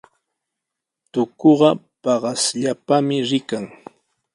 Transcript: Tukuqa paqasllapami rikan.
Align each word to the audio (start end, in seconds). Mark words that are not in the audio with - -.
Tukuqa 1.11 1.69
paqasllapami 2.01 3.17
rikan. 3.29 3.65